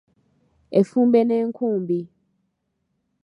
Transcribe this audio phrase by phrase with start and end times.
[0.79, 1.99] Effumbe n'enkumbi.